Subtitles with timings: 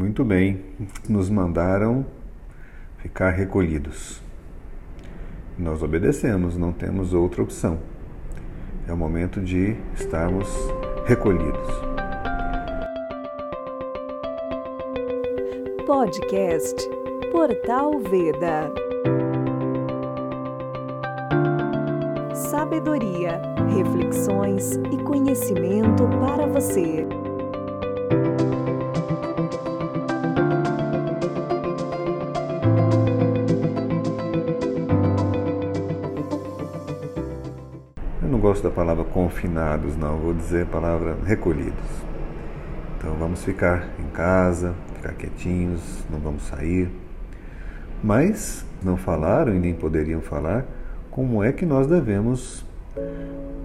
[0.00, 0.64] Muito bem,
[1.06, 2.06] nos mandaram
[2.96, 4.18] ficar recolhidos.
[5.58, 7.78] Nós obedecemos, não temos outra opção.
[8.88, 10.48] É o momento de estarmos
[11.04, 11.68] recolhidos.
[15.86, 16.88] Podcast
[17.30, 18.72] Portal Veda.
[22.34, 23.42] Sabedoria,
[23.76, 27.06] reflexões e conhecimento para você.
[38.50, 41.78] Gosto da palavra confinados, não, vou dizer a palavra recolhidos.
[42.98, 46.90] Então vamos ficar em casa, ficar quietinhos, não vamos sair.
[48.02, 50.66] Mas não falaram e nem poderiam falar
[51.12, 52.64] como é que nós devemos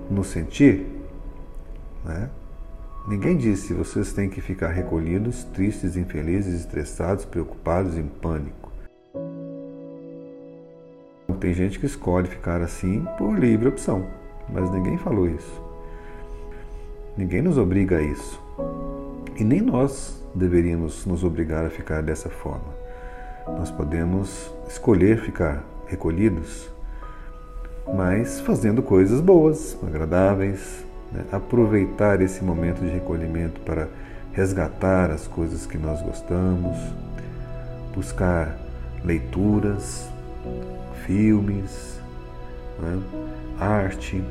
[0.08, 0.86] nos sentir.
[2.04, 2.30] Né?
[3.08, 8.72] Ninguém disse vocês têm que ficar recolhidos, tristes, infelizes, estressados, preocupados, em pânico.
[11.40, 15.62] Tem gente que escolhe ficar assim por livre opção mas ninguém falou isso.
[17.18, 18.42] Ninguém nos obriga a isso.
[19.38, 22.74] E nem nós deveríamos nos obrigar a ficar dessa forma.
[23.48, 26.70] Nós podemos escolher ficar recolhidos,
[27.94, 31.24] mas fazendo coisas boas, agradáveis, né?
[31.32, 33.88] aproveitar esse momento de recolhimento para
[34.34, 36.76] resgatar as coisas que nós gostamos,
[37.94, 38.58] buscar
[39.04, 40.10] leituras,
[41.06, 42.00] filmes,
[42.80, 43.02] né?
[43.60, 44.24] arte,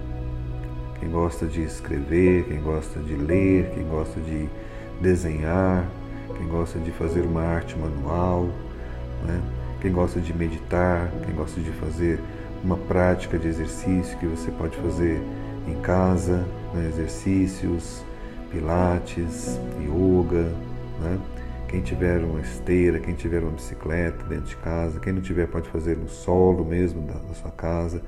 [1.00, 4.48] quem gosta de escrever, quem gosta de ler, quem gosta de
[5.00, 5.86] desenhar,
[6.36, 8.48] quem gosta de fazer uma arte manual,
[9.24, 9.40] né?
[9.80, 12.20] quem gosta de meditar, quem gosta de fazer
[12.62, 15.20] uma prática de exercício que você pode fazer
[15.68, 16.88] em casa, né?
[16.88, 18.04] exercícios,
[18.50, 20.50] pilates, yoga,
[21.00, 21.18] né?
[21.68, 25.68] quem tiver uma esteira, quem tiver uma bicicleta dentro de casa, quem não tiver pode
[25.68, 28.00] fazer no solo mesmo da, da sua casa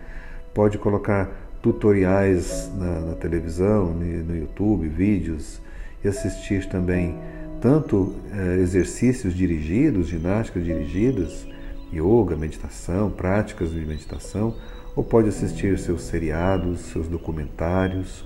[0.56, 5.60] pode colocar tutoriais na, na televisão, no YouTube, vídeos
[6.03, 7.14] e assistir também
[7.60, 11.47] tanto é, exercícios dirigidos, ginásticas dirigidas,
[11.92, 14.54] yoga, meditação, práticas de meditação,
[14.94, 18.25] ou pode assistir seus seriados, seus documentários,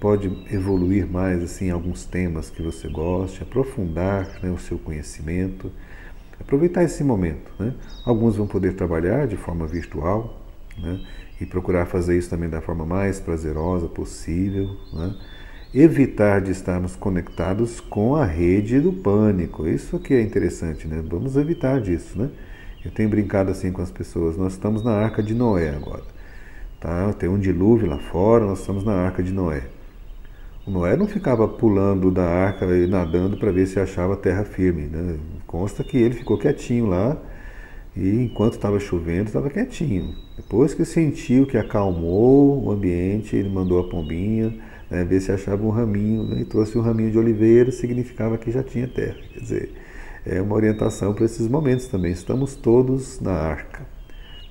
[0.00, 5.70] pode evoluir mais assim alguns temas que você goste, aprofundar né, o seu conhecimento,
[6.40, 7.52] aproveitar esse momento.
[7.58, 7.74] Né?
[8.06, 10.47] Alguns vão poder trabalhar de forma virtual,
[10.78, 11.00] né?
[11.40, 14.76] e procurar fazer isso também da forma mais prazerosa possível.
[14.92, 15.14] Né?
[15.74, 19.66] Evitar de estarmos conectados com a rede do pânico.
[19.66, 21.02] Isso que é interessante, né?
[21.06, 22.30] Vamos evitar disso, né?
[22.82, 24.36] Eu tenho brincado assim com as pessoas.
[24.36, 26.04] Nós estamos na Arca de Noé agora.
[26.80, 27.12] Tá?
[27.12, 29.64] Tem um dilúvio lá fora, nós estamos na Arca de Noé.
[30.66, 34.82] O Noé não ficava pulando da arca e nadando para ver se achava terra firme.
[34.82, 35.18] Né?
[35.46, 37.16] Consta que ele ficou quietinho lá
[37.98, 40.14] e enquanto estava chovendo, estava quietinho.
[40.36, 44.54] Depois que sentiu que acalmou o ambiente, ele mandou a pombinha
[44.88, 48.52] né, ver se achava um raminho né, e trouxe um raminho de oliveira, significava que
[48.52, 49.16] já tinha terra.
[49.34, 49.72] Quer dizer,
[50.24, 52.12] é uma orientação para esses momentos também.
[52.12, 53.84] Estamos todos na arca.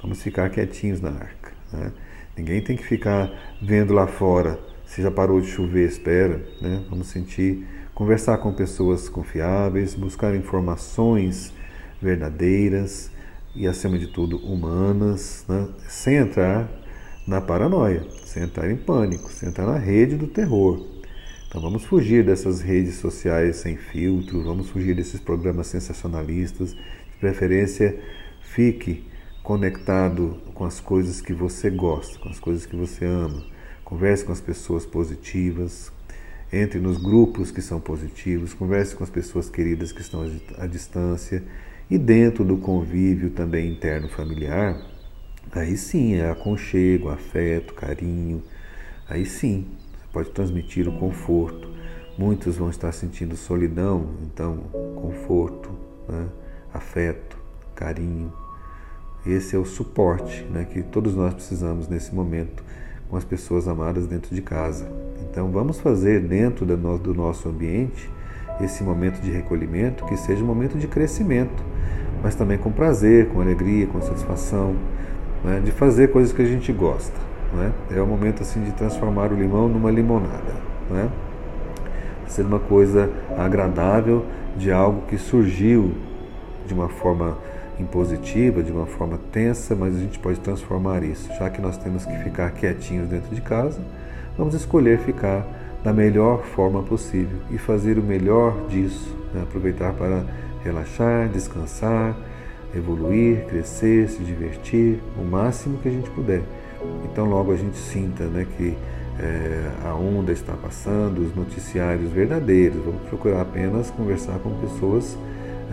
[0.02, 1.54] Vamos ficar quietinhos na arca.
[1.72, 1.94] Né?
[2.38, 3.32] Ninguém tem que ficar
[3.62, 6.42] vendo lá fora se já parou de chover, espera.
[6.62, 6.84] Né?
[6.90, 11.54] Vamos sentir, conversar com pessoas confiáveis, buscar informações
[12.02, 13.10] verdadeiras
[13.56, 15.68] e, acima de tudo, humanas, né?
[15.88, 16.70] sem entrar
[17.28, 20.86] na paranoia, sem entrar em pânico, sem entrar na rede do terror.
[21.48, 26.74] Então vamos fugir dessas redes sociais sem filtro, vamos fugir desses programas sensacionalistas.
[26.74, 27.98] De preferência,
[28.42, 29.06] fique
[29.42, 33.46] conectado com as coisas que você gosta, com as coisas que você ama.
[33.84, 35.92] Converse com as pessoas positivas,
[36.52, 41.44] entre nos grupos que são positivos, converse com as pessoas queridas que estão à distância
[41.90, 44.82] e dentro do convívio também interno familiar,
[45.52, 48.44] aí sim é aconchego, afeto, carinho,
[49.08, 49.66] aí sim
[49.98, 51.70] você pode transmitir o conforto.
[52.18, 54.58] Muitos vão estar sentindo solidão, então
[54.96, 55.70] conforto,
[56.10, 56.28] né?
[56.74, 57.38] afeto,
[57.76, 58.34] carinho.
[59.26, 62.64] Esse é o suporte né, que todos nós precisamos nesse momento
[63.10, 64.90] com as pessoas amadas dentro de casa.
[65.30, 68.10] Então vamos fazer dentro do nosso ambiente
[68.62, 71.64] esse momento de recolhimento que seja um momento de crescimento,
[72.24, 74.76] mas também com prazer, com alegria, com satisfação,
[75.44, 75.62] né?
[75.64, 77.16] de fazer coisas que a gente gosta.
[77.54, 77.72] Né?
[77.96, 80.56] É o momento assim de transformar o limão numa limonada,
[80.90, 81.10] né?
[82.28, 84.26] ser uma coisa agradável
[84.58, 85.94] de algo que surgiu
[86.66, 87.38] de uma forma
[87.80, 91.30] impositiva, de uma forma tensa, mas a gente pode transformar isso.
[91.38, 93.80] Já que nós temos que ficar quietinhos dentro de casa,
[94.38, 95.46] vamos escolher ficar
[95.84, 99.44] da melhor forma possível e fazer o melhor disso, né?
[99.44, 100.24] aproveitar para
[100.64, 102.16] relaxar, descansar,
[102.76, 106.42] evoluir, crescer, se divertir o máximo que a gente puder.
[107.06, 108.78] Então logo a gente sinta né, que
[109.20, 112.84] é, a onda está passando, os noticiários verdadeiros.
[112.84, 115.18] Vamos procurar apenas conversar com pessoas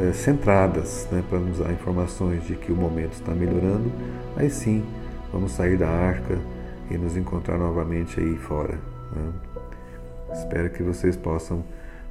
[0.00, 3.90] é, centradas né, para nos dar informações de que o momento está melhorando.
[4.36, 4.82] Aí sim,
[5.32, 6.38] vamos sair da arca
[6.90, 8.78] e nos encontrar novamente aí fora.
[9.14, 9.32] Né?
[10.34, 11.64] Espero que vocês possam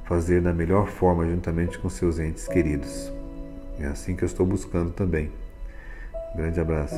[0.04, 3.12] fazer da melhor forma juntamente com seus entes queridos.
[3.78, 5.30] É assim que eu estou buscando também.
[6.32, 6.96] Um grande abraço.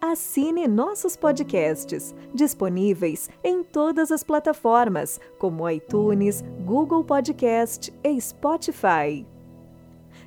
[0.00, 9.26] Assine nossos podcasts, disponíveis em todas as plataformas, como iTunes, Google Podcast e Spotify.